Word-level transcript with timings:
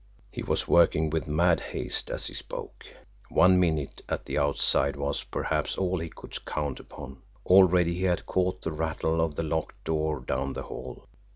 He 0.31 0.41
was 0.41 0.67
working 0.67 1.11
with 1.11 1.27
mad 1.27 1.59
haste 1.59 2.09
as 2.09 2.25
he 2.25 2.33
spoke. 2.33 2.87
One 3.29 3.59
minute 3.59 4.01
at 4.09 4.25
the 4.25 4.35
outside 4.39 4.95
was, 4.95 5.21
perhaps, 5.21 5.77
all 5.77 5.99
he 5.99 6.09
could 6.09 6.43
count 6.43 6.79
upon. 6.79 7.21
Already 7.45 7.93
he 7.93 8.03
had 8.05 8.25
caught 8.25 8.63
the 8.63 8.71
rattle 8.71 9.21
of 9.21 9.35
the 9.35 9.43
locked 9.43 9.83
door 9.83 10.21
down 10.21 10.53
the 10.53 10.63
hall. 10.63 11.05